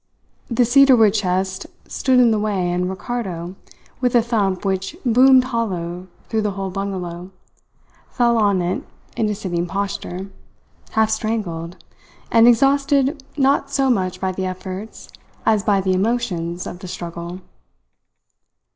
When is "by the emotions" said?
15.61-16.65